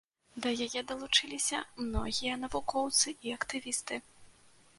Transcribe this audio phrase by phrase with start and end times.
[0.43, 4.01] Да яе далучыліся многія навукоўцы і актывісты.